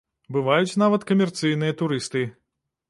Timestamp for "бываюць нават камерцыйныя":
0.37-1.77